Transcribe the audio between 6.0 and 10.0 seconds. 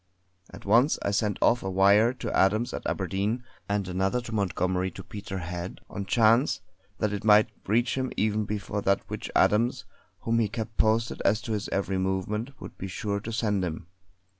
chance that it might reach him even before that which Adams,